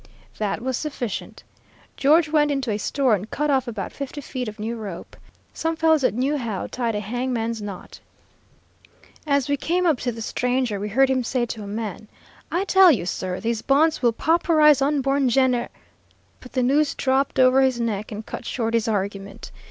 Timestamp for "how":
6.39-6.65